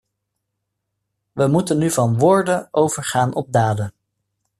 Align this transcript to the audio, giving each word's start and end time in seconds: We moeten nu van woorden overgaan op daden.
We 1.31 1.47
moeten 1.47 1.77
nu 1.77 1.91
van 1.91 2.17
woorden 2.19 2.67
overgaan 2.71 3.33
op 3.33 3.51
daden. 3.51 3.93